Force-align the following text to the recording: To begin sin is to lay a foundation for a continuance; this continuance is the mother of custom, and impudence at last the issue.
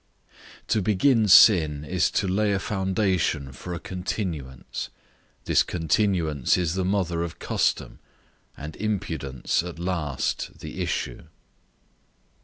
To 0.69 0.81
begin 0.81 1.27
sin 1.27 1.85
is 1.85 2.09
to 2.09 2.27
lay 2.27 2.53
a 2.53 2.57
foundation 2.59 3.51
for 3.51 3.75
a 3.75 3.79
continuance; 3.79 4.89
this 5.45 5.61
continuance 5.61 6.57
is 6.57 6.73
the 6.73 6.83
mother 6.83 7.21
of 7.21 7.37
custom, 7.37 7.99
and 8.57 8.75
impudence 8.77 9.61
at 9.61 9.77
last 9.77 10.57
the 10.57 10.81
issue. 10.81 11.25